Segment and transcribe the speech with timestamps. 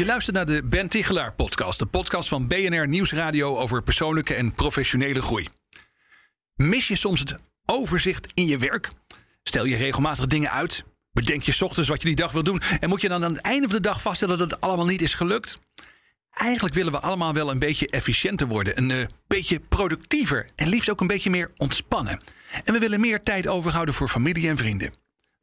[0.00, 4.52] Je luistert naar de Ben Tichelaar podcast, de podcast van BNR Nieuwsradio over persoonlijke en
[4.52, 5.48] professionele groei.
[6.54, 7.34] Mis je soms het
[7.66, 8.88] overzicht in je werk?
[9.42, 10.84] Stel je regelmatig dingen uit?
[11.12, 13.40] Bedenk je ochtends wat je die dag wil doen en moet je dan aan het
[13.40, 15.60] einde van de dag vaststellen dat het allemaal niet is gelukt?
[16.30, 20.90] Eigenlijk willen we allemaal wel een beetje efficiënter worden, een uh, beetje productiever en liefst
[20.90, 22.20] ook een beetje meer ontspannen.
[22.64, 24.92] En we willen meer tijd overhouden voor familie en vrienden.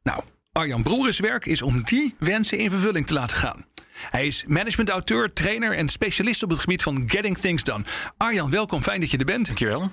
[0.02, 0.22] Nou,
[0.58, 3.64] Arjan Broeres werk is om die wensen in vervulling te laten gaan.
[4.10, 7.84] Hij is management-auteur, trainer en specialist op het gebied van Getting Things Done.
[8.16, 8.82] Arjan, welkom.
[8.82, 9.46] Fijn dat je er bent.
[9.46, 9.90] Dankjewel.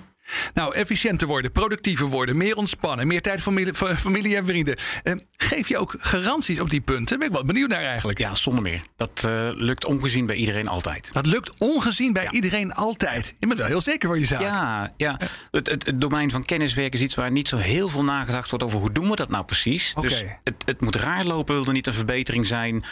[0.54, 4.76] Nou, efficiënter worden, productiever worden, meer ontspannen, meer tijd voor familie, en vrienden.
[5.02, 7.18] Eh, geef je ook garanties op die punten?
[7.18, 8.18] Ben ik wel benieuwd naar eigenlijk.
[8.18, 8.80] Ja, zonder meer.
[8.96, 11.10] Dat uh, lukt ongezien bij iedereen altijd.
[11.12, 13.34] Dat lukt ongezien bij iedereen altijd.
[13.38, 14.40] Je bent wel heel zeker van je zaak.
[14.40, 15.20] Ja, ja.
[15.50, 18.64] Het, het, het, domein van kenniswerk is iets waar niet zo heel veel nagedacht wordt
[18.64, 19.92] over hoe doen we dat nou precies.
[19.94, 20.10] Okay.
[20.10, 22.84] Dus het, het moet raar lopen, wil er niet een verbetering zijn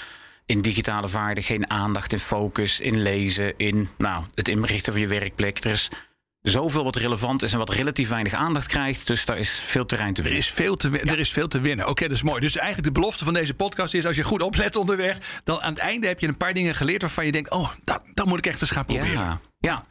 [0.46, 5.08] in digitale vaardigheden, geen aandacht in focus, in lezen, in nou, het inrichten van je
[5.08, 5.64] werkplek.
[5.64, 5.90] Er is
[6.50, 9.06] zoveel wat relevant is en wat relatief weinig aandacht krijgt.
[9.06, 10.40] Dus daar is veel terrein te winnen.
[10.40, 11.88] Er is veel te, er is veel te winnen.
[11.88, 12.40] Oké, dat is mooi.
[12.40, 14.06] Dus eigenlijk de belofte van deze podcast is...
[14.06, 15.40] als je goed oplet onderweg...
[15.44, 17.00] dan aan het einde heb je een paar dingen geleerd...
[17.00, 19.12] waarvan je denkt, oh, dat, dat moet ik echt eens gaan proberen.
[19.12, 19.84] Ja, ja.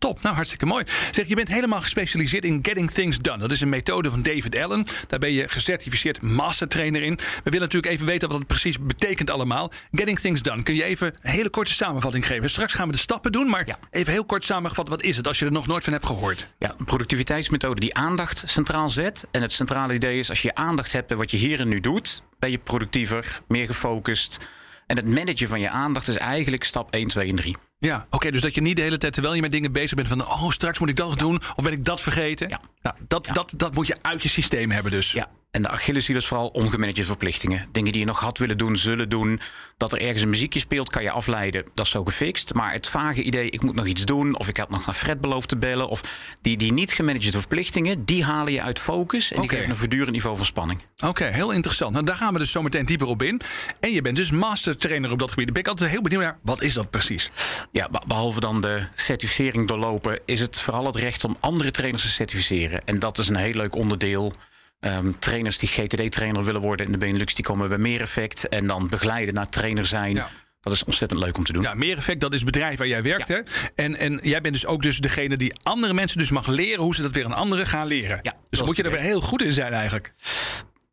[0.00, 0.84] Top, nou hartstikke mooi.
[1.10, 3.38] Zeg, je bent helemaal gespecialiseerd in Getting Things Done.
[3.38, 4.86] Dat is een methode van David Allen.
[5.08, 7.14] Daar ben je gecertificeerd mastertrainer in.
[7.16, 9.72] We willen natuurlijk even weten wat het precies betekent allemaal.
[9.92, 10.62] Getting Things Done.
[10.62, 12.50] Kun je even een hele korte samenvatting geven?
[12.50, 13.78] Straks gaan we de stappen doen, maar ja.
[13.90, 14.88] even heel kort samengevat.
[14.88, 16.52] Wat is het als je er nog nooit van hebt gehoord?
[16.58, 19.26] Ja, een productiviteitsmethode die aandacht centraal zet.
[19.30, 21.80] En het centrale idee is als je aandacht hebt bij wat je hier en nu
[21.80, 22.22] doet...
[22.38, 24.38] ben je productiever, meer gefocust...
[24.86, 27.56] En het managen van je aandacht is eigenlijk stap 1, 2 en 3.
[27.80, 28.16] Ja, oké.
[28.16, 30.26] Okay, dus dat je niet de hele tijd terwijl je met dingen bezig bent van
[30.26, 31.16] oh, straks moet ik dat ja.
[31.16, 32.48] doen of ben ik dat vergeten.
[32.48, 32.60] Ja.
[32.82, 33.32] Nou, dat, ja.
[33.32, 35.12] dat, dat moet je uit je systeem hebben dus.
[35.12, 35.26] Ja.
[35.50, 37.68] En de Achilleshiel is vooral ongemanaged verplichtingen.
[37.72, 39.40] Dingen die je nog had willen doen, zullen doen.
[39.76, 41.64] Dat er ergens een muziekje speelt, kan je afleiden.
[41.74, 42.54] Dat is zo gefixt.
[42.54, 44.38] Maar het vage idee, ik moet nog iets doen...
[44.38, 45.88] of ik had nog naar Fred beloofd te bellen...
[45.88, 46.02] of
[46.40, 48.04] die, die niet gemanagede verplichtingen...
[48.04, 50.82] die halen je uit focus en die geven een voortdurend niveau van spanning.
[51.04, 51.92] Oké, heel interessant.
[51.92, 53.40] Nou, daar gaan we dus zo meteen dieper op in.
[53.80, 55.44] En je bent dus mastertrainer op dat gebied.
[55.44, 57.30] Dan ben ik altijd heel benieuwd naar, wat is dat precies?
[57.72, 60.20] Ja, be- behalve dan de certificering doorlopen...
[60.24, 62.84] is het vooral het recht om andere trainers te certificeren.
[62.84, 64.32] En dat is een heel leuk onderdeel...
[64.80, 68.48] Um, trainers die GTD-trainer willen worden in de Benelux, die komen bij meer effect.
[68.48, 70.14] En dan begeleiden naar trainer zijn.
[70.14, 70.28] Ja.
[70.60, 71.62] Dat is ontzettend leuk om te doen.
[71.62, 73.28] Ja, meer effect, dat is het bedrijf waar jij werkt.
[73.28, 73.40] Hè?
[73.74, 76.94] En, en jij bent dus ook dus degene die andere mensen dus mag leren hoe
[76.94, 78.18] ze dat weer aan anderen gaan leren.
[78.22, 80.12] Ja, dus dan moet je er weer heel goed in zijn eigenlijk.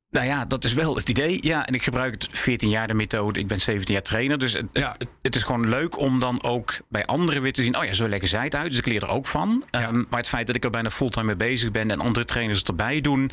[0.10, 1.38] Nou ja, dat is wel het idee.
[1.42, 3.40] Ja, en ik gebruik het 14 jaar de methode.
[3.40, 4.38] Ik ben 17 jaar trainer.
[4.40, 4.96] Dus het, Ja.
[4.98, 7.78] het, het is gewoon leuk om dan ook bij anderen weer te zien.
[7.78, 8.70] Oh ja, zo leggen zij het uit.
[8.70, 9.64] Dus ik leer er ook van.
[9.72, 9.88] Ja.
[9.88, 12.60] Um, maar het feit dat ik er bijna fulltime mee bezig ben en andere trainers
[12.60, 13.32] het erbij doen,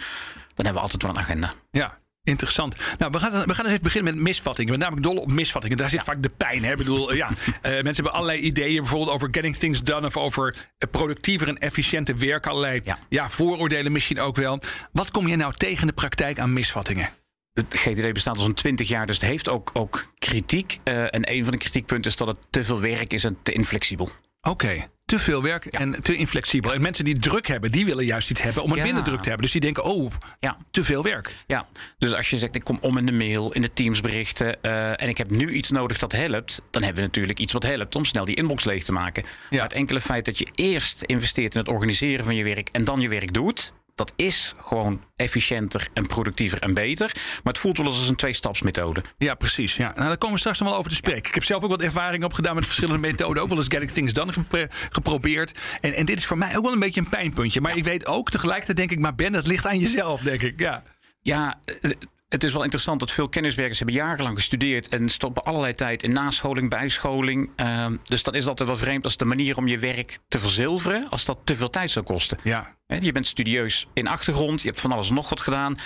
[0.54, 1.52] dan hebben we altijd wel een agenda.
[1.70, 2.76] Ja, interessant.
[2.98, 4.70] Nou, we gaan, we gaan eens even beginnen met misvattingen.
[4.70, 5.76] Ben namelijk dol op misvattingen.
[5.76, 6.64] Daar zit vaak de pijn.
[6.64, 6.70] Hè?
[6.70, 10.16] Ik bedoel, eh, ja, eh, mensen hebben allerlei ideeën, bijvoorbeeld over getting things done of
[10.16, 12.46] over eh, productiever en efficiënter werk.
[12.46, 12.98] Allerlei ja.
[13.08, 13.28] Ja.
[13.28, 14.60] vooroordelen misschien ook wel.
[14.92, 17.10] Wat kom je nou tegen de praktijk aan misvattingen?
[17.52, 20.78] Het GTD bestaat al zo'n 20 jaar, dus het heeft ook, ook kritiek.
[20.84, 23.52] Uh, en een van de kritiekpunten is dat het te veel werk is en te
[23.52, 24.10] inflexibel.
[24.40, 26.74] Oké, te veel werk en te inflexibel.
[26.74, 28.84] En mensen die druk hebben, die willen juist iets hebben om het Ja.
[28.84, 29.42] minder druk te hebben.
[29.42, 30.10] Dus die denken, oh,
[30.40, 30.56] Ja.
[30.70, 31.34] te veel werk.
[31.46, 31.66] Ja,
[31.98, 35.08] dus als je zegt ik kom om in de mail, in de teamsberichten uh, en
[35.08, 38.04] ik heb nu iets nodig dat helpt, dan hebben we natuurlijk iets wat helpt om
[38.04, 39.24] snel die inbox leeg te maken.
[39.50, 42.84] Maar het enkele feit dat je eerst investeert in het organiseren van je werk en
[42.84, 47.10] dan je werk doet, dat is gewoon efficiënter en productiever en beter.
[47.14, 49.02] Maar het voelt wel als een tweestapsmethode.
[49.18, 49.76] Ja, precies.
[49.76, 49.92] Ja.
[49.94, 51.28] Nou, daar komen we straks nog wel over te spreken.
[51.28, 53.42] Ik heb zelf ook wat ervaring opgedaan met verschillende methoden.
[53.42, 55.58] Ook wel eens Getting Things Done gepro- geprobeerd.
[55.80, 57.60] En, en dit is voor mij ook wel een beetje een pijnpuntje.
[57.60, 60.58] Maar ik weet ook tegelijkertijd, denk ik, maar Ben, het ligt aan jezelf, denk ik.
[60.60, 60.82] Ja.
[61.22, 61.90] Ja, eh,
[62.34, 66.12] het is wel interessant dat veel kenniswerkers hebben jarenlang gestudeerd en stoppen allerlei tijd in
[66.12, 67.50] nascholing, bijscholing.
[67.56, 71.06] Uh, dus dan is altijd wel vreemd als de manier om je werk te verzilveren,
[71.10, 72.38] als dat te veel tijd zou kosten.
[72.42, 72.74] Ja.
[72.86, 75.76] He, je bent studieus in achtergrond, je hebt van alles nog wat gedaan.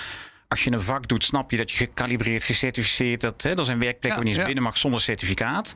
[0.49, 3.79] Als je een vak doet, snap je dat je gecalibreerd, gecertificeerd, dat hè, er zijn
[3.79, 4.47] werkplekken Ja, waar je ja.
[4.47, 5.75] binnen mag zonder certificaat.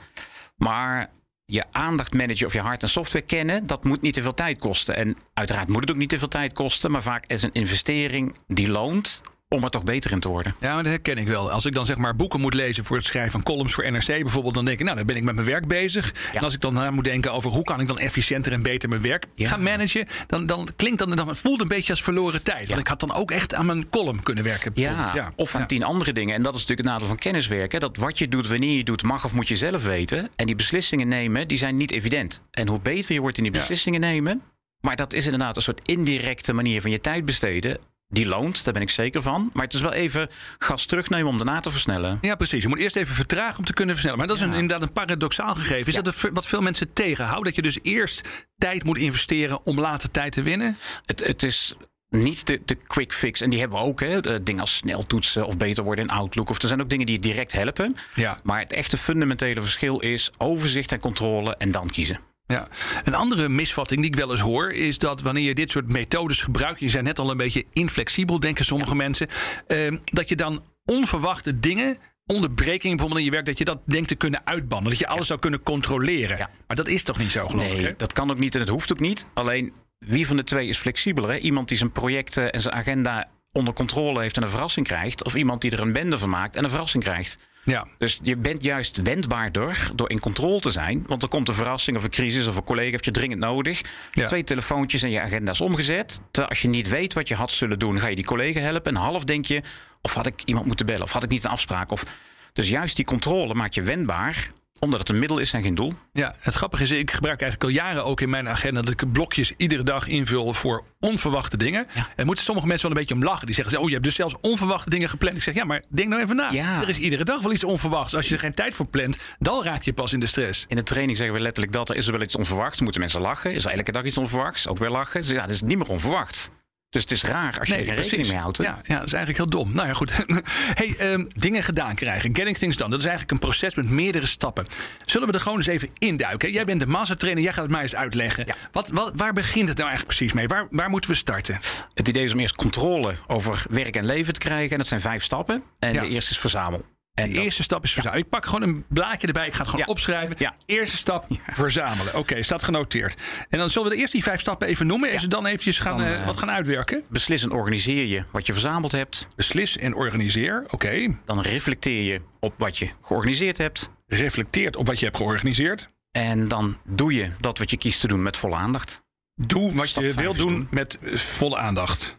[0.57, 1.11] Maar
[1.45, 4.59] je aandacht managen of je hard en software kennen, dat moet niet te veel tijd
[4.59, 4.97] kosten.
[4.97, 8.35] En uiteraard moet het ook niet te veel tijd kosten, maar vaak is een investering
[8.47, 10.55] die loont om er toch beter in te worden.
[10.61, 11.51] Ja, maar dat herken ik wel.
[11.51, 14.07] Als ik dan zeg maar boeken moet lezen voor het schrijven van columns voor NRC
[14.07, 16.15] bijvoorbeeld, dan denk ik, nou, dan ben ik met mijn werk bezig.
[16.33, 18.89] En als ik dan na moet denken over hoe kan ik dan efficiënter en beter
[18.89, 19.49] mijn werk Ja.
[19.49, 22.69] gaan managen, dan, dan klinkt dan, dan het voelt een beetje als verloren tijd.
[22.69, 24.73] Want ik had dan ook echt aan mijn column kunnen werken.
[24.75, 26.35] Ja, of aan tien andere dingen.
[26.35, 27.81] En dat is natuurlijk het nadeel van kenniswerken.
[27.81, 30.31] Dat wat je doet, wanneer je doet, mag of moet je zelf weten.
[30.37, 32.41] En die beslissingen nemen, die zijn niet evident.
[32.51, 34.43] En hoe beter je wordt in die beslissingen nemen...
[34.81, 37.79] maar dat is inderdaad een soort indirecte manier van je tijd besteden...
[38.13, 39.51] die loont, daar ben ik zeker van.
[39.53, 40.29] Maar het is wel even
[40.59, 42.19] gas terugnemen om daarna te versnellen.
[42.21, 42.63] Ja, precies.
[42.63, 44.19] Je moet eerst even vertragen om te kunnen versnellen.
[44.19, 45.87] Maar dat is een, inderdaad een paradoxaal gegeven.
[45.87, 47.45] Is dat wat veel mensen tegenhoudt?
[47.45, 48.29] Dat je dus eerst
[48.59, 50.77] tijd moet investeren om later tijd te winnen?
[51.07, 51.77] Het, het is
[52.09, 53.41] niet de, de quick fix.
[53.41, 54.01] En die hebben we ook.
[54.01, 54.43] Hè.
[54.43, 56.51] Dingen als sneltoetsen of beter worden in Outlook.
[56.51, 57.97] Of er zijn ook dingen die je direct helpen.
[58.15, 58.39] Ja.
[58.43, 62.21] Maar het echte fundamentele verschil is overzicht en controle en dan kiezen.
[62.53, 62.69] Ja.
[63.05, 66.43] Een andere misvatting die ik wel eens hoor, is dat wanneer je dit soort methodes
[66.43, 69.29] gebruikt, je zei net al een beetje inflexibel, denken sommige mensen,
[69.67, 71.97] eh, dat je dan onverwachte dingen,
[72.27, 74.91] onderbrekingen bijvoorbeeld in je werk, dat je dat denkt te kunnen uitbannen.
[74.91, 76.39] Dat je alles zou kunnen controleren.
[76.39, 76.51] Ja.
[76.67, 77.73] Maar dat is toch niet zo, geloof ik?
[77.73, 77.93] Nee, hè?
[77.97, 79.27] dat kan ook niet en het hoeft ook niet.
[79.35, 81.31] Alleen wie van de twee is flexibeler?
[81.31, 81.37] Hè?
[81.37, 85.25] Iemand die zijn projecten en zijn agenda onder controle heeft en een verrassing krijgt.
[85.25, 87.39] Of iemand die er een bende van maakt en een verrassing krijgt.
[87.65, 87.87] Ja.
[87.99, 91.05] Dus je bent juist wendbaarder door in controle te zijn.
[91.07, 93.81] Want er komt een verrassing of een crisis of een collega heeft je dringend nodig.
[94.13, 94.27] Ja.
[94.27, 96.21] Twee telefoontjes en je agenda is omgezet.
[96.31, 98.95] Terwijl als je niet weet wat je had zullen doen, ga je die collega helpen.
[98.95, 99.63] En half denk je,
[100.01, 101.03] of had ik iemand moeten bellen?
[101.03, 101.91] Of had ik niet een afspraak?
[101.91, 102.05] Of...
[102.53, 104.51] Dus juist die controle maakt je wendbaar
[104.83, 105.93] omdat het een middel is en geen doel.
[106.13, 109.13] Ja, het grappige is, ik gebruik eigenlijk al jaren ook in mijn agenda dat ik
[109.13, 111.87] blokjes iedere dag invul voor onverwachte dingen.
[112.17, 113.47] En moeten sommige mensen wel een beetje om lachen.
[113.47, 115.37] Die zeggen, oh, je hebt dus zelfs onverwachte dingen gepland.
[115.37, 116.51] Ik zeg, ja, maar denk nou even na.
[116.51, 116.83] Ja.
[116.83, 118.15] Er is iedere dag wel iets onverwachts.
[118.15, 120.65] Als je er geen tijd voor plant, dan raak je pas in de stress.
[120.69, 122.81] In de training zeggen we letterlijk dat er is er wel iets onverwachts.
[122.81, 123.55] Moeten mensen lachen?
[123.55, 124.69] Is er elke dag iets onverwachts?
[124.69, 125.21] Ook weer lachen?
[125.21, 126.51] Dus ja, dat is niet meer onverwacht.
[126.93, 128.59] Dus het is raar als je er geen rekening mee houdt.
[128.59, 128.65] hè?
[128.65, 129.73] Ja, ja, dat is eigenlijk heel dom.
[129.75, 130.13] Nou ja, goed.
[130.81, 132.37] hey, ehm, dingen gedaan krijgen.
[132.37, 132.91] Getting things done.
[132.91, 134.67] Dat is eigenlijk een proces met meerdere stappen.
[135.05, 136.53] Zullen we er gewoon eens even induiken?
[136.53, 137.43] Jij bent de mastertrainer.
[137.43, 138.45] Jij gaat het mij eens uitleggen.
[138.47, 138.55] Ja.
[138.73, 140.47] Wat, wat, waar begint het nou eigenlijk precies mee?
[140.49, 141.59] Waar, waar moeten we starten?
[141.95, 144.71] Het idee is om eerst controle over werk en leven te krijgen.
[144.71, 145.63] En dat zijn vijf stappen.
[145.79, 146.01] En Ja.
[146.01, 146.85] de eerste is verzamel.
[147.15, 148.25] En De eerste stap is verzamelen.
[148.25, 149.47] Ik pak gewoon een blaadje erbij.
[149.47, 149.91] Ik ga het gewoon Ja.
[149.93, 150.37] opschrijven.
[150.39, 150.55] Ja.
[150.67, 152.15] Eerste stap, verzamelen.
[152.17, 153.23] Oké, staat genoteerd.
[153.49, 155.11] En dan zullen we de eerst die vijf stappen even noemen.
[155.11, 157.05] En ze dan eventjes gaan, Dan, eh, eh, wat gaan uitwerken.
[157.11, 159.29] Beslis en organiseer je wat je verzameld hebt.
[159.37, 160.65] Beslis en organiseer.
[160.71, 161.19] Oké.
[161.25, 163.91] Dan reflecteer je op wat je georganiseerd hebt.
[164.07, 165.89] Reflecteert op wat je hebt georganiseerd.
[166.11, 169.03] En dan doe je dat wat je kiest te doen met volle aandacht.
[169.35, 170.69] Doe wat Stap je vijf wil is doen doen.
[170.71, 172.19] met volle aandacht.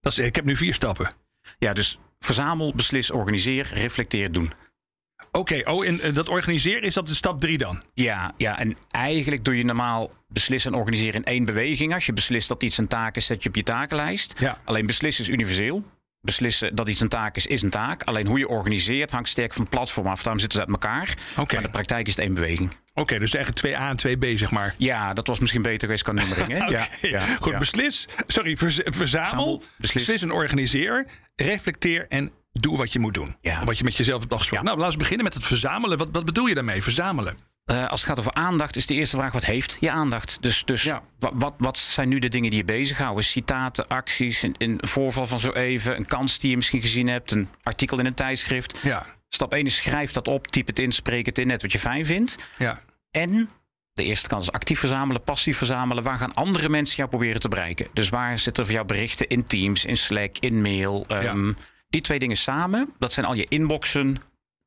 [0.00, 1.12] Dat is, ik heb nu vier stappen.
[1.58, 4.52] Ja, dus verzamel, beslis, organiseer, reflecteer, doen.
[5.30, 7.82] Oké, oh, en eh, dat organiseren is dat de stap drie dan?
[7.94, 11.94] Ja, ja, en eigenlijk doe je normaal beslissen en organiseren in één beweging.
[11.94, 14.34] Als je beslist dat iets een taak is, zet je op je takenlijst.
[14.38, 14.58] Ja.
[14.64, 15.84] Alleen beslissen is universeel.
[16.20, 18.02] Beslissen dat iets een taak is, is een taak.
[18.02, 20.22] Alleen hoe je organiseert hangt sterk van het platform af.
[20.22, 21.16] Daarom zitten ze uit elkaar.
[21.36, 22.70] Maar in de praktijk is het één beweging.
[22.94, 24.74] Oké, dus eigenlijk 2A en 2B zeg maar.
[24.78, 26.48] Ja, dat was misschien beter geweest qua nummering.
[26.52, 26.64] Hè?
[27.08, 27.58] ja, Goed, ja.
[27.58, 28.08] beslis.
[28.26, 29.62] Sorry, verz- verzamel.
[29.78, 29.92] Beslis.
[30.04, 31.06] Beslis en organiseer.
[31.36, 33.36] Reflecteer en doe wat je moet doen.
[33.40, 33.64] Ja.
[33.64, 34.66] Wat je met jezelf hebt afgesproken.
[34.66, 34.72] Ja.
[34.72, 35.98] Nou, laten we beginnen met het verzamelen.
[35.98, 37.36] Wat, wat bedoel je daarmee, verzamelen?
[37.64, 40.38] Eh, als het gaat over aandacht, is de eerste vraag: wat heeft je aandacht?
[40.40, 41.02] Dus, dus Ja.
[41.18, 43.24] wat, wat, wat zijn nu de dingen die je bezighouden?
[43.24, 47.30] Citaten, acties, een, een voorval van zo even, een kans die je misschien gezien hebt,
[47.30, 48.78] een artikel in een tijdschrift.
[48.82, 51.72] Ja, Stap 1 is schrijf dat op, typ het in, spreek het in, net wat
[51.72, 52.36] je fijn vindt.
[52.58, 52.80] ja.
[53.10, 53.50] En
[53.92, 56.02] de eerste kant is actief verzamelen, passief verzamelen.
[56.02, 57.86] Waar gaan andere mensen jou proberen te bereiken?
[57.92, 61.04] Dus waar zitten voor jou berichten in Teams, in Slack, in mail?
[61.08, 61.52] Ehm,
[61.88, 64.16] Die twee dingen samen, dat zijn al je inboxen.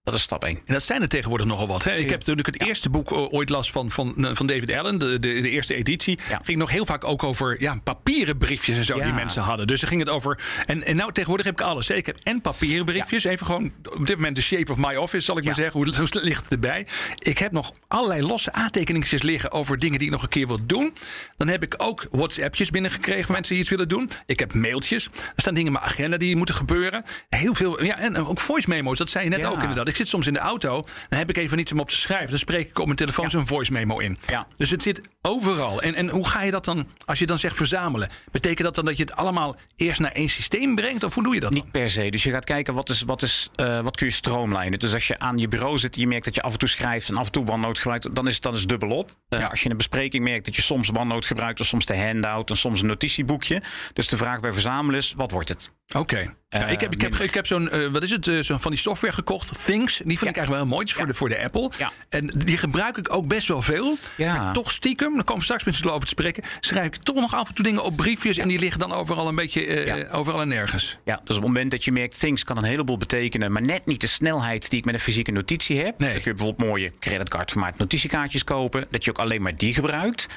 [0.06, 0.56] Dat is stap 1.
[0.66, 1.84] En dat zijn er tegenwoordig nogal wat.
[1.84, 1.92] Hè?
[1.92, 5.20] Ik heb natuurlijk het eerste boek o- ooit las van, van, van David Allen, de,
[5.20, 6.20] de, de eerste editie.
[6.30, 6.42] Ja.
[6.44, 9.68] Ging nog heel vaak ook over ja, papieren briefjes en zo die mensen hadden.
[9.68, 10.40] Dus er ging het over.
[10.66, 11.88] En, en nou tegenwoordig heb ik alles.
[11.88, 11.96] Hè?
[11.96, 13.24] Ik heb en papieren briefjes.
[13.24, 15.82] Even gewoon op dit moment de shape of my office, zal ik maar zeggen.
[15.82, 16.88] Hoe, hoe ligt het erbij?
[17.18, 20.66] Ik heb nog allerlei losse aantekeningen liggen over dingen die ik nog een keer wil
[20.66, 20.94] doen.
[21.38, 24.10] Dan heb ik ook WhatsAppjes binnengekregen van mensen die iets willen doen.
[24.26, 25.06] Ik heb mailtjes.
[25.06, 27.04] Er staan dingen in mijn agenda die moeten gebeuren.
[27.30, 27.84] Heel veel.
[27.84, 28.98] Ja, en ook voice memo's.
[28.98, 29.95] Dat zei je net ook inderdaad.
[29.96, 30.82] Ik zit soms in de auto.
[31.10, 32.30] Dan heb ik even niets om op te schrijven.
[32.30, 34.18] Dan spreek ik op mijn telefoon zo'n voice memo in.
[34.28, 34.48] Ja.
[34.58, 35.82] Dus het zit overal.
[35.82, 38.10] En, en hoe ga je dat dan, als je dan zegt verzamelen?
[38.32, 41.04] Betekent dat dan dat je het allemaal eerst naar één systeem brengt?
[41.04, 41.62] Of hoe doe je dat dan?
[41.62, 42.10] Niet per se.
[42.10, 44.80] Dus je gaat kijken wat, is, wat, is, eh, wat kun je stroomlijnen.
[44.80, 46.70] Dus als je aan je bureau zit en je merkt dat je af en toe
[46.70, 49.12] schrijft en af en toe OneNote gebruikt, dan is dan is het dubbel op.
[49.30, 49.48] Eh, Ja.
[49.48, 52.50] Als je in een bespreking merkt dat je soms OneNote gebruikt, of soms de handout
[52.50, 53.62] en soms een notitieboekje.
[53.94, 55.72] Dus de vraag bij verzamelen is: wat wordt het?
[55.96, 56.36] Oké.
[56.60, 58.72] Ja, ik heb, ik heb, ik heb zo'n, uh, wat is het, uh, zo'n van
[58.72, 59.98] die software gekocht, Things.
[59.98, 60.30] Die vind ja.
[60.30, 61.72] ik eigenlijk wel heel mooi voor, de, voor de Apple.
[61.78, 61.92] Ja.
[62.10, 63.98] En die gebruik ik ook best wel veel.
[64.18, 64.38] Ja.
[64.38, 67.48] Maar toch stiekem, dan komen straks mensen over te spreken, schrijf ik toch nog af
[67.48, 70.48] en toe dingen op briefjes en die liggen dan overal een beetje uh, overal en
[70.48, 70.98] nergens.
[71.06, 73.86] Ja, dus op het moment dat je merkt, Things kan een heleboel betekenen, maar net
[73.86, 76.00] niet de snelheid die ik met een fysieke notitie heb.
[76.00, 76.14] Nee.
[76.14, 80.28] Dan kun je bijvoorbeeld mooie creditcardformaat notitiekaartjes kopen, dat je ook alleen maar die gebruikt.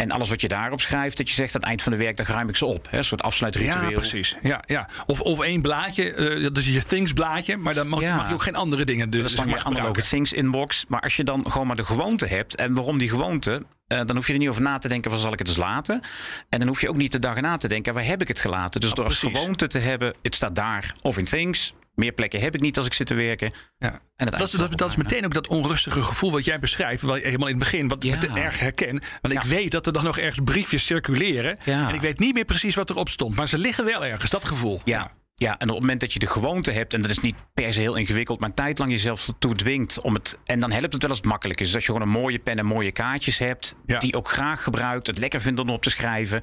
[0.00, 2.28] En alles wat je daarop schrijft, dat je zegt aan het eind van de werkdag
[2.28, 2.86] ruim ik ze op.
[2.90, 2.98] Hè?
[2.98, 3.82] Een soort afsluitritueel.
[3.90, 4.36] Ja, precies.
[4.42, 4.88] Ja, ja.
[5.06, 8.16] Of, of één blaadje, uh, dat is je Things blaadje, maar dan mag, Ja.
[8.16, 10.02] mag je ook geen andere dingen dus Dat is dan zeg je analoge.
[10.02, 10.84] Things inbox.
[10.88, 12.54] Maar als je dan gewoon maar de gewoonte hebt.
[12.56, 13.62] En waarom die gewoonte?
[13.86, 15.56] eh, dan hoef je er niet over na te denken, van zal ik het dus
[15.56, 16.00] laten?
[16.48, 18.40] En dan hoef je ook niet de dag na te denken, waar heb ik het
[18.40, 18.80] gelaten?
[18.80, 19.38] Dus door als precies.
[19.38, 21.74] gewoonte te hebben, het staat daar of in Things.
[22.00, 23.52] Meer plekken heb ik niet als ik zit te werken.
[23.78, 24.00] Ja.
[24.16, 27.22] En Dat is, dat, dat is meteen ook dat onrustige gevoel wat jij beschrijft, wat
[27.22, 28.14] helemaal in het begin, wat Ja.
[28.22, 29.02] ik erg herken.
[29.20, 31.58] Want ik weet dat er dan nog ergens briefjes circuleren.
[31.64, 31.88] Ja.
[31.88, 34.44] En ik weet niet meer precies wat erop stond, maar ze liggen wel ergens, dat
[34.44, 34.80] gevoel.
[34.84, 35.12] Ja.
[35.34, 37.72] Ja, en op het moment dat je de gewoonte hebt, en dat is niet per
[37.72, 40.38] se heel ingewikkeld, maar een tijd lang jezelf ertoe dwingt om het.
[40.44, 41.66] En dan helpt het wel als het makkelijk is.
[41.66, 43.98] Dus als je gewoon een mooie pen en mooie kaartjes hebt, Ja.
[43.98, 46.42] die ook graag gebruikt, het lekker vindt om op te schrijven.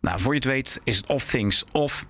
[0.00, 2.04] Nou, voor je het weet is het of things of.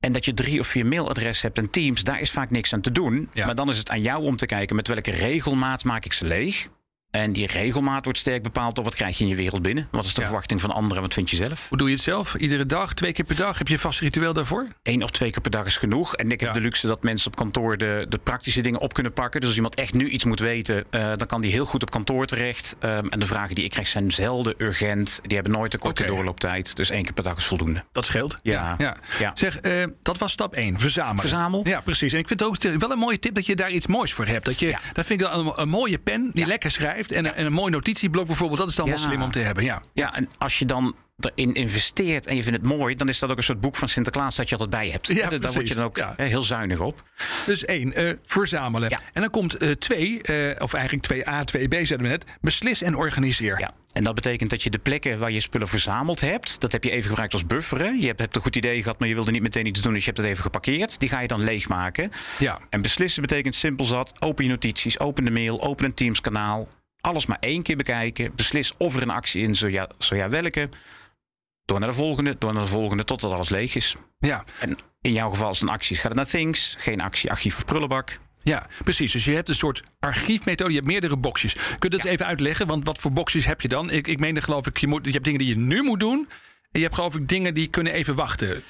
[0.00, 2.80] En dat je drie of vier mailadressen hebt en teams, daar is vaak niks aan
[2.80, 3.28] te doen.
[3.32, 3.46] Ja.
[3.46, 6.24] Maar dan is het aan jou om te kijken met welke regelmaat maak ik ze
[6.24, 6.68] leeg.
[7.10, 9.88] En die regelmaat wordt sterk bepaald door wat krijg je in je wereld binnen.
[9.90, 10.26] Wat is de Ja.
[10.26, 11.02] verwachting van anderen?
[11.02, 11.68] Wat vind je zelf?
[11.68, 12.34] Hoe doe je het zelf?
[12.34, 13.58] Iedere dag, twee keer per dag?
[13.58, 14.66] Heb je een vast ritueel daarvoor?
[14.82, 16.16] Eén of twee keer per dag is genoeg.
[16.16, 16.54] En ik heb Ja.
[16.54, 19.38] de luxe dat mensen op kantoor de, de praktische dingen op kunnen pakken.
[19.40, 21.90] Dus als iemand echt nu iets moet weten, eh, dan kan die heel goed op
[21.90, 22.76] kantoor terecht.
[22.80, 25.20] Ehm, en de vragen die ik krijg zijn zelden urgent.
[25.22, 26.76] Die hebben nooit een korte doorlooptijd.
[26.76, 27.84] Dus één keer per dag is voldoende.
[27.92, 28.36] Dat scheelt.
[28.42, 28.74] Ja.
[28.78, 28.96] ja.
[29.18, 29.30] Ja.
[29.34, 31.20] Zeg, eh, dat was stap 1, verzamelen.
[31.20, 31.66] Verzamel.
[31.68, 32.12] Ja, precies.
[32.12, 34.26] En ik vind het ook wel een mooie tip dat je daar iets moois voor
[34.26, 34.44] hebt.
[34.44, 34.76] Dat je.
[34.92, 36.99] Dat vind ik een, een mooie pen die lekker schrijft.
[37.08, 38.58] En, een- en een mooi notitieblok bijvoorbeeld.
[38.60, 39.64] Dat is dan wel slim om te hebben.
[39.64, 39.82] Ja.
[39.92, 40.94] Ja, en als je dan
[41.34, 43.88] erin investeert en je vindt het mooi, dan is dat ook een soort boek van
[43.88, 45.06] Sinterklaas dat je altijd bij hebt.
[45.06, 46.14] Ja, Daar- word je dan ook Ja.
[46.16, 47.02] heel zuinig op.
[47.46, 48.88] Dus één, eh, verzamelen.
[48.88, 49.00] Ja.
[49.12, 52.24] En dan komt eh, twee, eh, of eigenlijk 2a, 2b zeiden we net.
[52.40, 53.58] Beslis en organiseer.
[53.60, 53.70] Ja.
[53.92, 56.90] En dat betekent dat je de plekken waar je spullen verzameld hebt, dat heb je
[56.90, 58.00] even gebruikt als bufferen.
[58.00, 60.00] Je hebt, hebt een goed idee gehad, maar je wilde niet meteen iets doen, dus
[60.04, 61.00] je hebt het even geparkeerd.
[61.00, 62.10] Die ga je dan leegmaken.
[62.38, 62.58] Ja.
[62.70, 64.12] En beslissen betekent simpel zat.
[64.22, 66.68] Open je notities, open de mail, open een Teams kanaal.
[67.00, 68.34] Alles maar één keer bekijken.
[68.34, 70.68] Beslis of er een actie in, zo ja, zo ja welke.
[71.64, 73.96] Door naar de volgende, door naar de volgende, totdat alles leeg is.
[74.18, 74.44] Ja.
[74.60, 76.74] En in jouw geval als het een actie is, gaat het naar Things.
[76.78, 78.18] Geen actie, archief of prullenbak.
[78.42, 79.12] Ja, precies.
[79.12, 80.70] Dus je hebt een soort archiefmethode.
[80.70, 81.54] Je hebt meerdere boxjes.
[81.54, 82.66] Kun je dat even uitleggen?
[82.66, 83.90] Want wat voor boxjes heb je dan?
[83.90, 86.28] Ik, ik meende geloof ik, je, moet, je hebt dingen die je nu moet doen.
[86.72, 88.62] En je hebt geloof ik dingen die kunnen even wachten.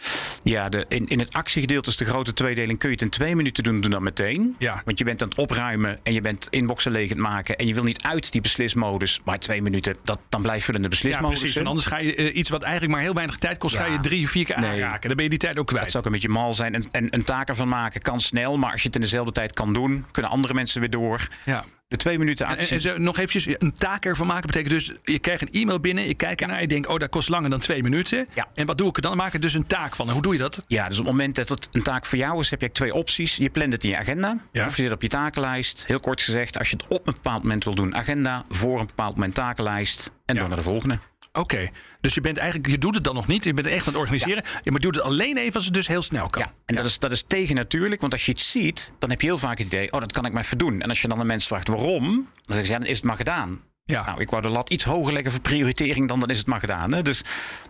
[0.42, 2.78] Ja, de, in, in het actiegedeelte is de grote tweedeling.
[2.78, 4.54] Kun je het in twee minuten doen, doe dat meteen.
[4.58, 4.82] Ja.
[4.84, 7.56] Want je bent aan het opruimen en je bent inboxen leeg het maken.
[7.56, 9.20] En je wil niet uit die beslismodus.
[9.24, 11.38] Maar twee minuten, dat, dan blijf je in de Ja, beslismodus.
[11.38, 11.54] precies.
[11.54, 13.80] Want anders ga je eh, iets wat eigenlijk maar heel weinig tijd kost, Ja.
[13.84, 14.70] ga je drie, vier keer Nee.
[14.70, 15.06] aanraken.
[15.08, 15.90] Dan ben je die tijd ook Het kwijt.
[15.90, 16.74] zou ook een beetje mal zijn.
[16.74, 18.56] En, en een taak ervan maken kan snel.
[18.58, 21.28] Maar als je het in dezelfde tijd kan doen, kunnen andere mensen weer door.
[21.44, 21.64] Ja.
[21.90, 22.74] De twee minuten En, en, actie.
[22.74, 24.92] en zo, nog eventjes een taak ervan maken betekent dus...
[25.02, 26.60] je krijgt een e-mail binnen, je kijkt ernaar...
[26.60, 28.26] je denkt, oh, dat kost langer dan twee minuten.
[28.34, 28.48] Ja.
[28.54, 29.16] En wat doe ik er dan?
[29.16, 30.06] Maak er dus een taak van.
[30.06, 30.64] En hoe doe je dat?
[30.66, 32.94] Ja, dus op het moment dat het een taak voor jou is, heb je twee
[32.94, 33.36] opties.
[33.36, 34.36] Je plant het in je agenda.
[34.52, 34.64] Ja.
[34.66, 35.84] Of je zit op je takenlijst.
[35.86, 38.44] Heel kort gezegd, als je het op een bepaald moment wil doen, agenda.
[38.48, 40.10] Voor een bepaald moment takenlijst.
[40.26, 40.40] En Ja.
[40.40, 40.98] door naar de volgende.
[41.32, 41.68] Oké,
[42.00, 43.44] dus je bent eigenlijk, je doet het dan nog niet.
[43.44, 44.44] Je bent echt aan het organiseren.
[44.62, 44.70] Ja.
[44.70, 46.42] maar doet het alleen even als het dus heel snel kan.
[46.42, 49.20] Ja, en Dat, is, dat is tegen natuurlijk, want als je het ziet, dan heb
[49.20, 50.80] je heel vaak het idee, oh, dat kan ik maar even doen.
[50.80, 53.04] En als je dan de mensen vraagt waarom, dan zeggen ze, ja, dan is het
[53.04, 53.60] maar gedaan.
[53.84, 54.04] Ja.
[54.04, 56.60] Nou, ik wou de lat iets hoger leggen voor prioritering dan dan is het maar
[56.60, 56.92] gedaan.
[56.92, 57.02] Hè?
[57.02, 57.22] Dus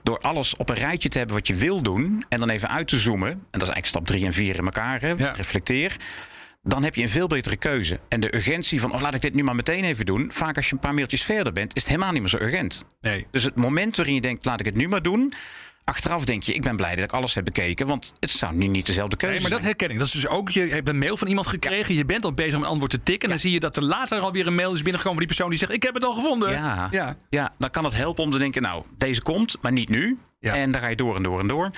[0.02, 2.88] door alles op een rijtje te hebben wat je wil doen en dan even uit
[2.88, 5.08] te zoomen, en dat is eigenlijk stap drie en vier in elkaar, hè?
[5.08, 5.32] Ja.
[5.32, 5.96] reflecteer.
[6.62, 8.00] Dan heb je een veel betere keuze.
[8.08, 10.32] En de urgentie van, oh, laat ik dit nu maar meteen even doen.
[10.32, 12.84] Vaak als je een paar mailtjes verder bent, is het helemaal niet meer zo urgent.
[13.00, 13.26] Nee.
[13.30, 15.32] Dus het moment waarin je denkt, laat ik het nu maar doen.
[15.84, 17.86] Achteraf denk je, ik ben blij dat ik alles heb bekeken.
[17.86, 19.70] Want het zou nu niet dezelfde keuze Nee, maar dat zijn.
[19.78, 19.98] herken ik.
[19.98, 21.94] Dat is dus ook, je hebt een mail van iemand gekregen.
[21.94, 23.28] Je bent al bezig om een antwoord te tikken.
[23.28, 25.50] En dan zie je dat er later alweer een mail is binnengekomen van die persoon
[25.50, 26.50] die zegt: Ik heb het al gevonden.
[26.50, 27.16] Ja, ja.
[27.30, 27.54] ja.
[27.58, 30.18] dan kan het helpen om te denken, nou, deze komt, maar niet nu.
[30.40, 30.54] Ja.
[30.54, 31.70] En dan ga je door en door en door.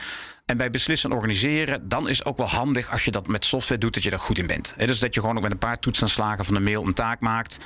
[0.52, 3.44] En bij beslissen en organiseren, dan is het ook wel handig als je dat met
[3.44, 4.75] software doet, dat je daar goed in bent.
[4.76, 7.21] Hè, dus dat je gewoon ook met een paar toetsaanslagen van de mail een taak
[7.21, 7.59] maakt.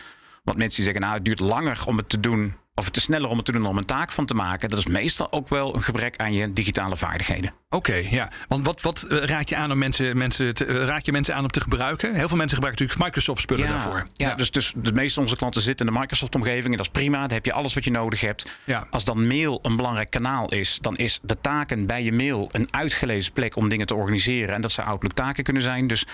[0.45, 3.03] Want mensen die zeggen, nou, het duurt langer om het te doen, of het is
[3.03, 4.69] sneller om het te doen om een taak van te maken.
[4.69, 7.53] Dat is meestal ook wel een gebrek aan je digitale vaardigheden.
[7.69, 8.31] Oké, ja.
[8.49, 11.35] Want wat, wat eh, raad je aan om mensen, mensen te, eh, raad je mensen
[11.35, 12.15] aan om te gebruiken?
[12.15, 14.05] Heel veel mensen gebruiken natuurlijk Microsoft spullen daarvoor.
[14.13, 17.21] Ja, Dus, dus de meeste onze klanten zitten in de Microsoft-omgeving en dat is prima.
[17.21, 18.59] Dan heb je alles wat je nodig hebt.
[18.65, 18.87] Ja.
[18.91, 22.69] Als dan mail een belangrijk kanaal is, dan is de taken bij je mail een
[22.71, 24.55] uitgelezen plek om dingen te organiseren.
[24.55, 25.87] En dat zou Outlook taken kunnen zijn.
[25.87, 26.07] Dus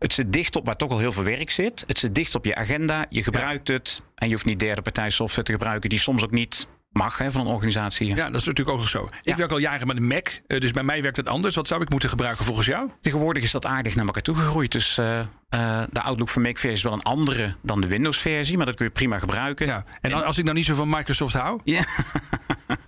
[0.00, 1.84] het zit dicht op waar toch al heel veel werk zit.
[1.86, 3.06] Het zit dicht op je agenda.
[3.08, 4.02] Je gebruikt het.
[4.14, 7.32] En je hoeft niet derde partij software te gebruiken die soms ook niet mag hè,
[7.32, 8.06] van een organisatie.
[8.08, 9.06] Ja, dat is natuurlijk ook nog zo.
[9.22, 11.54] Ik werk al jaren met een Mac, eh, dus bij mij werkt het anders.
[11.54, 12.90] Wat zou ik moeten gebruiken volgens jou?
[13.00, 14.72] Tegenwoordig is dat aardig naar elkaar toegegroeid.
[14.72, 18.66] Dus uh, uh, de Outlook voor Mac-versie is wel een andere dan de Windows-versie, maar
[18.66, 19.66] dat kun je prima gebruiken.
[19.66, 19.84] Ja.
[20.00, 21.60] En, als ik nou niet zo van Microsoft hou?
[21.64, 21.84] Ja.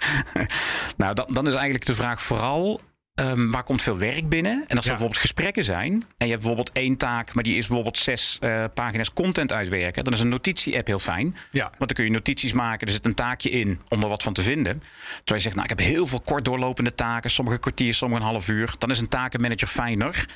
[0.97, 2.81] nou, dan, dan is eigenlijk de vraag vooral
[3.21, 4.64] Um, waar komt veel werk binnen?
[4.66, 5.92] En als er bijvoorbeeld gesprekken zijn.
[5.92, 10.04] En je hebt bijvoorbeeld één taak, maar die is bijvoorbeeld zes uh, pagina's content uitwerken.
[10.04, 11.37] Dan is een notitie-app heel fijn.
[11.50, 11.62] Ja.
[11.62, 12.87] Want dan kun je notities maken.
[12.87, 14.83] Er zit een taakje in om er wat van te vinden.
[15.09, 17.31] Terwijl je zegt, nou, ik heb heel veel kort doorlopende taken.
[17.31, 18.75] Sommige kwartier, sommige een half uur.
[18.78, 20.26] Dan is een takenmanager fijner.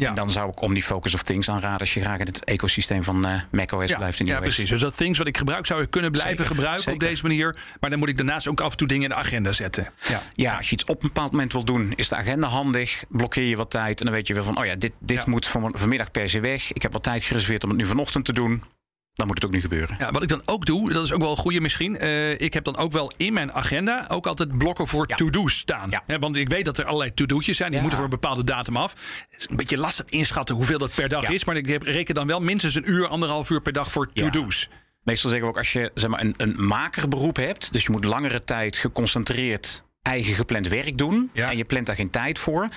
[0.00, 0.08] Ja.
[0.08, 3.26] En dan zou ik Omnifocus of Things aanraden als je graag in het ecosysteem van
[3.26, 4.70] uh, macOS blijft in Ja, precies.
[4.70, 7.56] Dus dat Things wat ik gebruik zou ik kunnen blijven gebruiken op deze manier.
[7.80, 9.88] Maar dan moet ik daarnaast ook af en toe dingen in de agenda zetten.
[10.08, 10.20] Ja.
[10.32, 13.04] ja, als je iets op een bepaald moment wil doen, is de agenda handig.
[13.08, 15.46] Blokkeer je wat tijd en dan weet je wel van, oh ja, dit, dit moet
[15.46, 16.72] van, vanmiddag per se weg.
[16.72, 18.62] Ik heb wat tijd gereserveerd om het nu vanochtend te doen
[19.20, 19.96] dan moet het ook nu gebeuren.
[19.98, 22.04] Ja, wat ik dan ook doe, dat is ook wel een goede misschien.
[22.04, 25.90] Uh, ik heb dan ook wel in mijn agenda ook altijd blokken voor to-do's staan.
[26.06, 26.18] Ja.
[26.18, 27.68] want ik weet dat er allerlei to-do'tjes zijn.
[27.68, 27.82] Die ja.
[27.82, 28.92] moeten voor een bepaalde datum af.
[29.30, 31.44] Het is een beetje lastig inschatten hoeveel dat per dag is.
[31.44, 34.68] Maar ik heb, reken dan wel minstens een uur, anderhalf uur per dag voor to-do's.
[35.02, 37.72] Meestal zeggen we ook als je zeg maar, een, een makerberoep hebt.
[37.72, 41.30] Dus je moet langere tijd geconcentreerd eigen gepland werk doen.
[41.34, 42.68] En je plant daar geen tijd voor.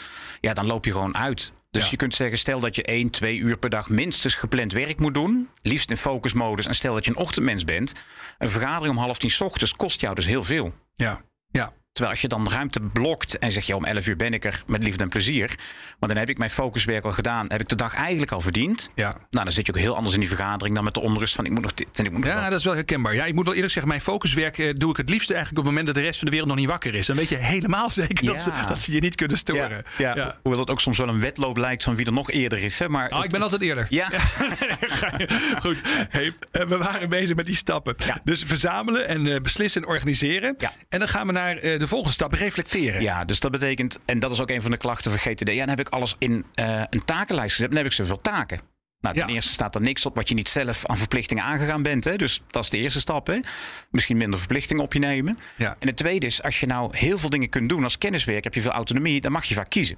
[0.42, 1.54] Ja, dan loop je gewoon uit.
[1.82, 5.00] Dus je kunt zeggen, stel dat je 1, 2 uur per dag minstens gepland werk
[5.00, 5.50] moet doen.
[5.62, 6.66] Liefst in focusmodus.
[6.66, 7.94] En stel dat je een ochtendmens bent.
[8.38, 10.74] Een vergadering om half tien ochtends kost jou dus heel veel.
[10.94, 11.22] Ja, ja.
[11.94, 14.64] Terwijl als je dan ruimte blokt en zeg je om 11 uur ben ik er
[14.68, 15.56] met liefde en plezier.
[16.00, 17.46] Maar dan heb ik mijn focuswerk al gedaan.
[17.48, 18.90] Heb ik de dag eigenlijk al verdiend.
[18.96, 19.10] Ja.
[19.30, 21.46] Nou, dan zit je ook heel anders in die vergadering dan met de onrust van
[21.46, 22.60] ik moet nog dit en ik moet nog Ja, dat.
[22.60, 23.16] is wel herkenbaar.
[23.16, 25.66] Ja, ik moet wel eerlijk zeggen, mijn focuswerk eh, doe ik het liefste eigenlijk op
[25.66, 27.06] het moment dat de rest van de wereld nog niet wakker is.
[27.08, 29.84] Dan weet je helemaal zeker dat, ze, dat ze je niet kunnen storen.
[29.98, 30.40] Ja, ja.
[30.42, 32.80] Hoewel het ook soms wel een wedloop lijkt van wie er nog eerder is.
[32.80, 32.90] Hè?
[32.90, 33.86] Maar oh, ik ben altijd eerder.
[33.90, 34.10] Ja.
[35.64, 35.82] Goed.
[36.10, 37.96] Hey, eh, we waren bezig met die stappen.
[38.24, 40.56] Dus verzamelen en uh, beslissen en organiseren.
[40.90, 44.32] En dan gaan we naar de volgende stap, reflecteren ja, dus dat betekent, en dat
[44.32, 45.50] is ook een van de klachten van GTD.
[45.50, 47.70] Ja, dan heb ik alles in uh, een takenlijst gezet.
[47.70, 48.60] Dan heb ik zoveel taken.
[49.00, 52.04] Nou, ten eerste staat er niks op wat je niet zelf aan verplichtingen aangegaan bent.
[52.04, 52.16] Hè?
[52.16, 53.28] Dus dat is de eerste stap.
[53.28, 53.40] Hè?
[53.92, 55.38] Misschien minder verplichtingen op je nemen.
[55.56, 55.76] Ja.
[55.80, 58.54] En het tweede is, als je nou heel veel dingen kunt doen als kenniswerk, heb
[58.54, 59.98] je veel autonomie, dan mag je vaak kiezen.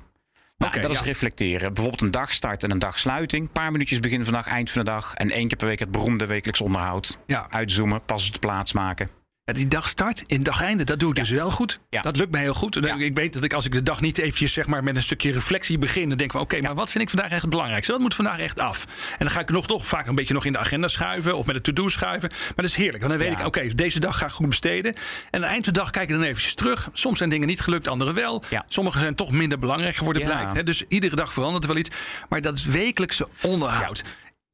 [0.57, 1.73] Nou, okay, dat is reflecteren.
[1.73, 3.45] Bijvoorbeeld een dagstart en een dagsluiting.
[3.45, 5.13] Een paar minuutjes begin van de dag, eind van de dag.
[5.13, 7.17] En één keer per week het beroemde wekelijks onderhoud.
[7.25, 7.47] Ja.
[7.49, 9.09] Uitzoomen, pas op de plaats maken.
[9.53, 11.79] Die dag start in dag einde, dat doe ik dus wel goed.
[11.89, 12.01] Ja.
[12.01, 12.85] Dat lukt mij heel goed.
[12.85, 15.31] Ik weet dat ik als ik de dag niet eventjes zeg maar, met een stukje
[15.31, 16.09] reflectie begin...
[16.09, 17.91] dan denk van oké, maar wat vind ik vandaag echt het belangrijkste?
[17.91, 18.85] Wat moet vandaag echt af?
[19.11, 21.37] En dan ga ik nog toch vaak een beetje nog in de agenda schuiven...
[21.37, 22.29] of met de to-do schuiven.
[22.29, 24.93] Maar dat is heerlijk, want dan weet ik oké, deze dag ga ik goed besteden.
[24.93, 26.89] En aan het eind van de dag kijk ik dan eventjes terug.
[26.93, 28.43] Soms zijn dingen niet gelukt, andere wel.
[28.67, 30.65] Sommige zijn toch minder belangrijk geworden, blijkt.
[30.65, 31.89] Dus iedere dag verandert er wel iets.
[32.29, 34.03] Maar dat is wekelijkse onderhoud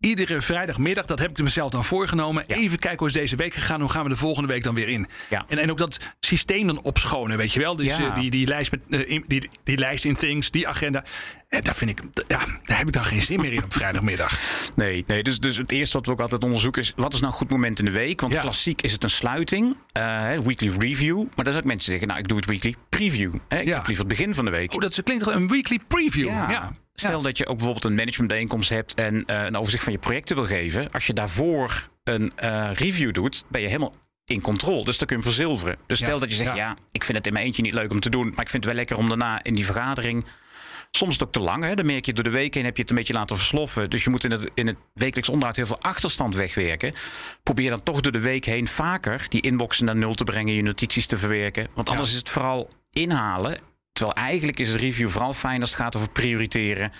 [0.01, 2.43] iedere vrijdagmiddag, dat heb ik mezelf dan voorgenomen.
[2.47, 3.79] Even kijken hoe is deze week gegaan.
[3.79, 5.07] Hoe gaan we de volgende week dan weer in?
[5.29, 5.45] Ja.
[5.47, 7.75] En, en ook dat systeem dan opschonen, weet je wel.
[7.75, 8.09] Dus ja.
[8.09, 11.03] die, die, lijst met, uh, die, die lijst in Things, die agenda.
[11.49, 14.39] En daar, vind ik, ja, daar heb ik dan geen zin meer in op vrijdagmiddag.
[14.75, 16.93] Nee, nee dus, dus het eerste wat we ook altijd onderzoeken is...
[16.95, 18.21] wat is nou een goed moment in de week?
[18.21, 21.17] Want klassiek is het een sluiting, uh, weekly review.
[21.17, 23.33] Maar dan zou ik mensen zeggen, nou, ik doe het weekly preview.
[23.47, 23.59] Hè?
[23.59, 24.73] Ik heb liever het begin van de week.
[24.73, 26.27] Oh, dat klinkt een weekly preview.
[26.27, 26.71] ja.
[26.93, 30.35] Stel dat je ook bijvoorbeeld een managementbijeenkomst hebt en uh, een overzicht van je projecten
[30.35, 30.89] wil geven.
[30.89, 34.85] Als je daarvoor een uh, review doet, ben je helemaal in controle.
[34.85, 35.77] Dus dan kun je hem verzilveren.
[35.87, 36.55] Dus stel dat je zegt, ja.
[36.55, 36.77] ja.
[36.91, 38.65] ik vind het in mijn eentje niet leuk om te doen, maar ik vind het
[38.65, 40.25] wel lekker om daarna in die vergadering.
[40.91, 41.63] Soms is het ook te lang.
[41.63, 41.73] Hè?
[41.73, 43.89] Dan merk je door de week heen heb je het een beetje laten versloffen.
[43.89, 46.93] Dus je moet in het, in het wekelijks onderhoud heel veel achterstand wegwerken.
[47.43, 50.61] Probeer dan toch door de week heen vaker die inboxen naar nul te brengen, je
[50.61, 51.67] notities te verwerken.
[51.73, 53.57] Want anders is het vooral inhalen
[54.01, 56.91] Terwijl eigenlijk is het review vooral fijn als het gaat over prioriteren,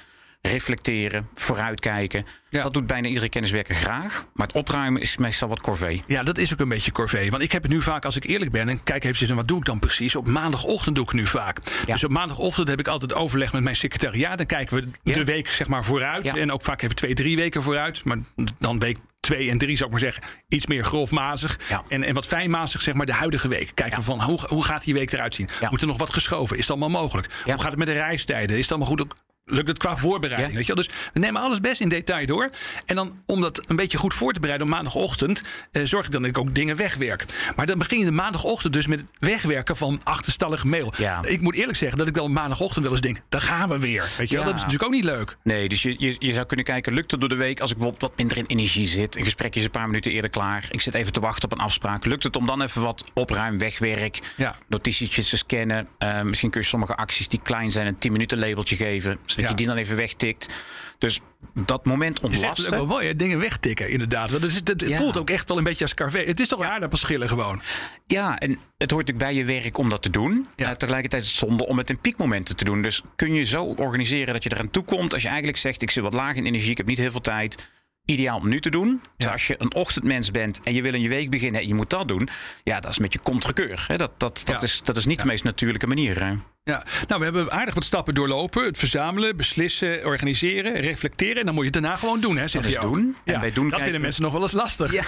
[0.42, 2.26] reflecteren, vooruitkijken.
[2.50, 2.64] Ja.
[2.64, 4.26] Dat doet bijna iedere kenniswerker graag.
[4.34, 6.04] Maar het opruimen is meestal wat corvée.
[6.08, 7.32] Ja, dat is ook een beetje corvée.
[7.32, 9.58] Want ik heb het nu vaak, als ik eerlijk ben, en kijk even, wat doe
[9.58, 10.16] ik dan precies?
[10.16, 11.58] Op maandagochtend doe ik nu vaak.
[11.86, 11.94] Ja.
[11.94, 14.38] Dus op maandagochtend heb ik altijd overleg met mijn secretariaat.
[14.38, 15.14] Dan kijken we ja.
[15.14, 16.26] de week zeg maar vooruit.
[16.26, 18.04] En ook vaak even twee, drie weken vooruit.
[18.06, 18.18] Maar
[18.60, 21.60] dan week twee en drie zou ik maar zeggen, iets meer grofmazig.
[21.88, 23.72] En, en wat fijnmazig, zeg maar, de huidige week.
[23.74, 24.04] Kijken ja.
[24.04, 25.50] van hoe, hoe gaat die week eruit zien?
[25.70, 26.58] Moet er nog wat geschoven?
[26.58, 27.34] Is dat allemaal mogelijk?
[27.44, 28.58] Hoe gaat het met de reistijden?
[28.58, 29.06] Is het allemaal goed?
[29.52, 30.54] Lukt het qua voorbereiding.
[30.54, 30.84] Weet je wel?
[30.84, 32.50] Dus we nemen alles best in detail door.
[32.86, 36.12] En dan om dat een beetje goed voor te bereiden op maandagochtend, eh, zorg ik
[36.12, 37.26] dan dat ik ook dingen wegwerk.
[37.56, 40.94] Maar dan begin je de maandagochtend dus met het wegwerken van achterstallige mail.
[40.98, 41.24] Ja.
[41.24, 44.10] Ik moet eerlijk zeggen dat ik dan maandagochtend wel eens denk, daar gaan we weer.
[44.18, 44.46] Weet je wel?
[44.46, 45.38] Dat is natuurlijk ook niet leuk.
[45.44, 47.78] Nee, dus je, je, je, zou kunnen kijken, lukt het door de week als ik
[47.78, 49.16] bijvoorbeeld wat minder in energie zit.
[49.16, 50.68] Een gesprekje is een paar minuten eerder klaar.
[50.70, 52.06] Ik zit even te wachten op een afspraak.
[52.06, 54.56] Lukt het om dan even wat opruim, wegwerk, ja.
[54.68, 55.88] notitietjes te scannen.
[56.00, 59.18] Uh, misschien kun je sommige acties die klein zijn een 10 minuten labeltje geven.
[59.42, 60.54] Dat je die dan even wegtikt.
[60.98, 61.20] Dus
[61.54, 62.72] dat moment Je ook ontlasten.
[62.72, 63.16] wel mooi, hè?
[63.16, 64.30] dingen wegtikken, inderdaad.
[64.32, 64.98] Want het, is, het Ja.
[64.98, 66.20] voelt ook echt wel een beetje als carvé.
[66.20, 67.62] Het is toch aardappelschillen gewoon.
[68.08, 70.46] Ja, en het hoort natuurlijk bij je werk om dat te doen.
[70.56, 70.70] Ja.
[70.70, 72.82] Eh, tegelijkertijd is het zonde om het in piekmomenten te doen.
[72.82, 75.14] Dus kun je zo organiseren dat je eraan toe komt.
[75.14, 77.22] Als je eigenlijk zegt, ik zit wat laag in energie, ik heb niet heel veel
[77.22, 77.72] tijd.
[78.06, 79.02] Ideaal om nu te doen.
[79.18, 79.32] Dus Ja.
[79.32, 81.90] als je een ochtendmens bent en je wil in je week beginnen en je moet
[81.90, 82.30] dat doen.
[82.64, 83.86] Ja, dat is met je contrekeur.
[83.88, 83.98] Hè?
[83.98, 84.62] Dat, dat, dat, Ja.
[84.68, 86.24] is, dat is niet de meest natuurlijke manier.
[86.26, 86.34] Hè?
[86.64, 88.66] Ja, nou, we hebben aardig wat stappen doorlopen.
[88.66, 91.36] Het verzamelen, beslissen, organiseren, reflecteren.
[91.40, 93.16] En dan moet je het daarna gewoon doen, hè, zeg Dat is doen.
[93.26, 94.92] En bij doen dat kijken vinden we- mensen nog wel eens lastig.
[94.92, 95.04] Ja.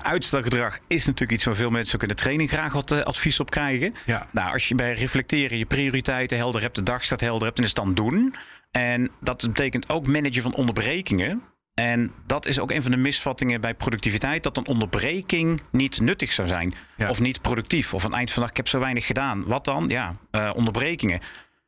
[0.02, 3.40] Uitstelgedrag is natuurlijk iets waar veel mensen ook in de training graag wat eh, advies
[3.40, 3.94] op krijgen.
[4.06, 4.28] Ja.
[4.32, 7.72] Nou, als je bij reflecteren je prioriteiten helder hebt, de dagstart helder hebt, dan is
[7.76, 8.36] het dan doen.
[8.72, 11.44] En dat betekent ook managen van onderbrekingen.
[11.80, 16.32] En dat is ook een van de misvattingen bij productiviteit: dat een onderbreking niet nuttig
[16.32, 16.74] zou zijn.
[16.98, 17.10] Ja.
[17.10, 17.94] Of niet productief.
[17.94, 19.44] Of aan het eind van de dag, ik heb zo weinig gedaan.
[19.46, 19.86] Wat dan?
[19.90, 21.20] Ja, eh, onderbrekingen.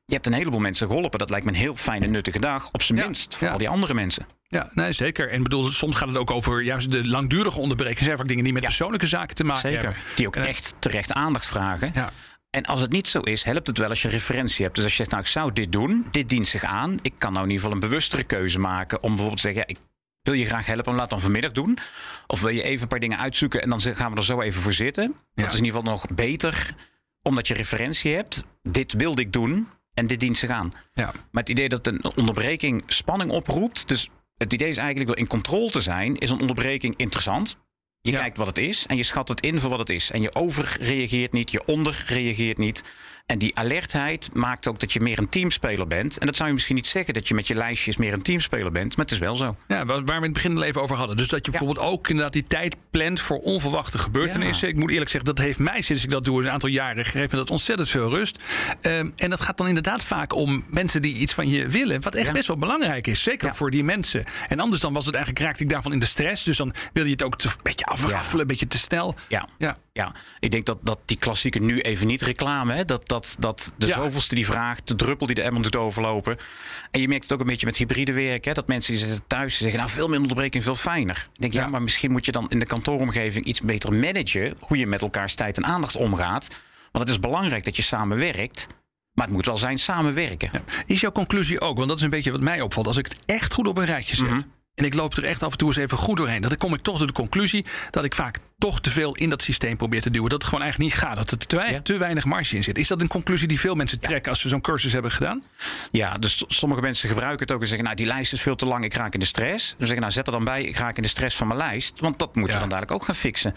[0.05, 1.19] Je hebt een heleboel mensen geholpen.
[1.19, 2.69] Dat lijkt me een heel fijne, nuttige dag.
[2.71, 3.03] Op zijn Ja.
[3.05, 3.53] minst voor Ja.
[3.53, 4.25] al die andere mensen.
[4.47, 5.29] Ja, nee, zeker.
[5.29, 8.03] En bedoel, soms gaat het ook over juist de langdurige onderbrekingen.
[8.03, 9.83] zijn vaak dingen die met persoonlijke zaken te maken Zeker.
[9.83, 10.01] hebben.
[10.15, 11.91] Die ook En, echt terecht aandacht vragen.
[11.93, 12.09] Ja.
[12.49, 14.75] En als het niet zo is, helpt het wel als je referentie hebt.
[14.75, 16.97] Dus als je zegt, nou, ik zou dit doen, dit dient zich aan.
[17.01, 19.75] Ik kan nou in ieder geval een bewustere keuze maken om bijvoorbeeld te zeggen, ja,
[19.75, 19.79] ik
[20.23, 21.77] wil je graag helpen, laat dan vanmiddag doen.
[22.27, 24.61] Of wil je even een paar dingen uitzoeken en dan gaan we er zo even
[24.61, 25.03] voor zitten.
[25.03, 25.43] Ja.
[25.43, 26.75] Dat is in ieder geval nog beter,
[27.21, 28.43] omdat je referentie hebt.
[28.61, 30.73] Dit wilde ik doen en dit dient zich aan.
[30.93, 31.05] Ja.
[31.31, 33.87] Maar het idee dat een onderbreking spanning oproept.
[33.87, 37.57] Dus het idee is eigenlijk door in controle te zijn, is een onderbreking interessant.
[38.01, 38.17] Je Ja.
[38.19, 40.11] kijkt wat het is en je schat het in voor wat het is.
[40.11, 42.83] En je overreageert niet, je onderreageert niet.
[43.25, 46.17] En die alertheid maakt ook dat je meer een teamspeler bent.
[46.17, 48.71] En dat zou je misschien niet zeggen dat je met je lijstjes meer een teamspeler
[48.71, 49.55] bent, maar het is wel zo.
[49.67, 51.17] Ja, waar we in het begin al even over hadden.
[51.17, 54.67] Dus dat je bijvoorbeeld ook inderdaad die tijd plant voor onverwachte gebeurtenissen.
[54.67, 57.37] Ik moet eerlijk zeggen, dat heeft mij sinds ik dat doe een aantal jaren gegeven
[57.37, 58.39] dat ontzettend veel rust.
[58.81, 62.15] Ehm, en dat gaat dan inderdaad vaak om mensen die iets van je willen, wat
[62.15, 62.31] echt Ja.
[62.31, 63.23] best wel belangrijk is.
[63.23, 64.23] Zeker voor die mensen.
[64.49, 66.43] En anders dan was het eigenlijk, raakte ik daarvan in de stress.
[66.43, 69.15] Dus dan wil je het ook een beetje afraffelen, een beetje te snel.
[69.27, 69.47] Ja.
[69.57, 69.75] Ja.
[69.93, 73.71] Ja, ik denk dat, dat die klassieke nu even niet reclame, hè, dat, dat, dat
[73.77, 73.95] de Ja.
[73.95, 76.37] zoveelste die vraagt, de druppel die de emmer doet overlopen.
[76.91, 79.23] En je merkt het ook een beetje met hybride werk, hè, dat mensen die zitten
[79.27, 81.27] thuis zeggen, nou veel minder onderbreking, veel fijner.
[81.33, 81.61] Ik denk, ja.
[81.61, 81.67] Ja.
[81.67, 85.35] maar misschien moet je dan in de kantooromgeving iets beter managen, hoe je met elkaars
[85.35, 86.47] tijd en aandacht omgaat.
[86.91, 88.67] Want het is belangrijk dat je samenwerkt,
[89.13, 90.49] maar het moet wel zijn samenwerken.
[90.53, 90.61] Ja.
[90.85, 92.87] Is jouw conclusie ook, want dat is een beetje wat mij opvalt.
[92.87, 94.27] Als ik het echt goed op een rijtje zet.
[94.29, 94.39] Mhm.
[94.75, 96.41] En ik loop er echt af en toe eens even goed doorheen.
[96.41, 99.41] Dan kom ik toch tot de conclusie dat ik vaak toch te veel in dat
[99.41, 100.29] systeem probeer te duwen.
[100.29, 101.15] Dat het gewoon eigenlijk niet gaat.
[101.15, 101.81] Dat er te, wei- Ja.
[101.81, 102.77] te weinig marge in zit.
[102.77, 105.43] Is dat een conclusie die veel mensen trekken als ze zo'n cursus hebben gedaan?
[105.91, 108.65] Ja, dus sommige mensen gebruiken het ook en zeggen, nou die lijst is veel te
[108.65, 109.67] lang, ik raak in de stress.
[109.67, 111.99] Ze zeggen, nou zet er dan bij, ik raak in de stress van mijn lijst.
[111.99, 112.53] Want dat moeten Ja.
[112.63, 113.55] we dan dadelijk ook gaan fixen.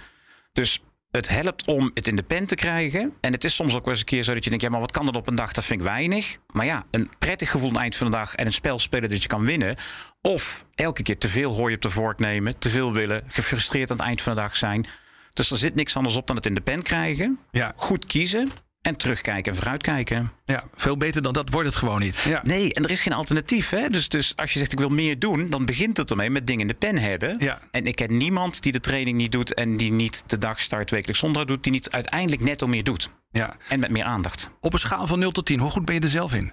[0.52, 0.82] Dus
[1.16, 3.14] het helpt om het in de pen te krijgen.
[3.20, 4.80] En het is soms ook wel eens een keer zo dat je denkt, ja maar
[4.80, 6.36] wat kan er op een dag, dat vind ik weinig.
[6.52, 9.10] Maar ja, een prettig gevoel aan het eind van de dag en een spel spelen
[9.10, 9.76] dat je kan winnen.
[10.22, 13.96] Of elke keer te veel hooi op de vork nemen, te veel willen, gefrustreerd aan
[13.96, 14.86] het eind van de dag zijn.
[15.32, 17.38] Dus er zit niks anders op dan het in de pen krijgen.
[17.50, 17.72] Ja.
[17.76, 18.50] Goed kiezen
[18.84, 20.32] en terugkijken en vooruitkijken.
[20.44, 22.18] Ja, veel beter dan dat wordt het gewoon niet.
[22.18, 22.40] Ja.
[22.42, 23.70] Nee, en er is geen alternatief.
[23.70, 23.88] Hè?
[23.88, 26.60] Dus, dus als je zegt ik wil meer doen, dan begint het ermee met dingen
[26.60, 27.36] in de pen hebben.
[27.38, 27.60] Ja.
[27.70, 31.20] En ik ken niemand die de training niet doet en die niet de dagstart wekelijks
[31.20, 33.10] zondag doet, die niet uiteindelijk netto meer doet.
[33.30, 33.56] Ja.
[33.68, 34.50] En met meer aandacht.
[34.60, 36.52] Op een schaal van 0 tot 10, hoe goed ben je er zelf in?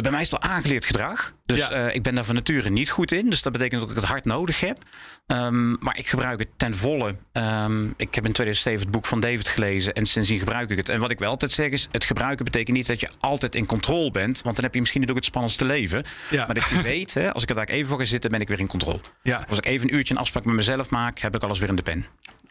[0.00, 1.32] Bij mij is het wel aangeleerd gedrag.
[1.46, 1.70] Dus Ja.
[1.70, 3.30] eh, ik ben daar van nature niet goed in.
[3.30, 4.78] Dus dat betekent dat ik het hard nodig heb.
[5.26, 7.16] Ehm, maar ik gebruik het ten volle.
[7.32, 9.92] Ehm, ik heb in 2007 het boek van David gelezen.
[9.94, 10.88] En sindsdien gebruik ik het.
[10.88, 13.66] En wat ik wel altijd zeg is: het gebruiken betekent niet dat je altijd in
[13.66, 14.42] controle bent.
[14.42, 16.04] Want dan heb je misschien ook het spannendste leven.
[16.30, 16.46] Ja.
[16.46, 18.48] Maar dat je weet, hè, als ik er daar even voor ga zitten, ben ik
[18.48, 19.00] weer in controle.
[19.22, 19.44] Ja.
[19.48, 21.76] Als ik even een uurtje een afspraak met mezelf maak, heb ik alles weer in
[21.76, 22.06] de pen.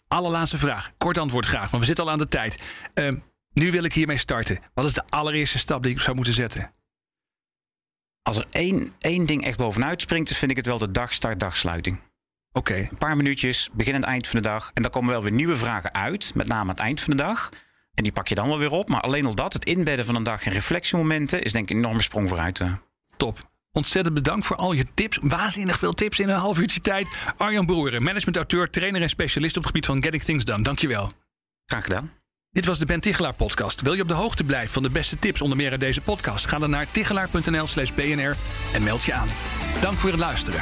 [0.08, 0.90] Allerlaatste vraag.
[0.98, 2.60] Kort antwoord graag, want we zitten al aan de tijd.
[2.94, 3.16] Ehm,
[3.54, 4.60] nu wil ik hiermee starten.
[4.74, 6.72] Wat is de allereerste stap die ik zou moeten zetten?
[8.26, 11.40] Als er één, één ding echt bovenuit springt, dan vind ik het wel de dagstart,
[11.40, 12.00] dagsluiting.
[12.52, 12.76] Oké.
[12.76, 14.72] Een paar minuutjes, begin en eind van de dag.
[14.74, 17.24] En dan komen wel weer nieuwe vragen uit, met name aan het eind van de
[17.24, 17.50] dag.
[17.94, 18.90] En die pak je dan wel weer op.
[18.90, 21.84] Maar alleen al dat, het inbedden van een dag en reflectiemomenten, is denk ik een
[21.84, 22.60] enorme sprong vooruit.
[22.60, 22.74] eh.
[23.18, 23.46] Top.
[23.72, 25.18] Ontzettend bedankt voor al je tips.
[25.22, 27.08] Waanzinnig veel tips in een half uurtje tijd.
[27.38, 30.64] Arjan Broeren, managementauteur, trainer en specialist op het gebied van Getting Things Done.
[30.64, 31.12] Dankjewel.
[31.66, 32.12] Graag gedaan.
[32.56, 33.82] Dit was de Ben Tichelaar podcast.
[33.82, 36.48] Wil je op de hoogte blijven van de beste tips onder meer uit deze podcast?
[36.48, 38.36] Ga dan naar tichelaar.nl slash bnr
[38.74, 39.28] en meld je aan.
[39.82, 40.62] Dank voor het luisteren.